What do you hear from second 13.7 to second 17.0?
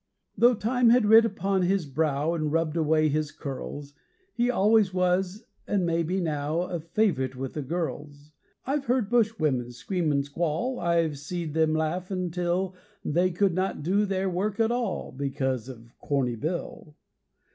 do their work at all, Because of Corny Bill.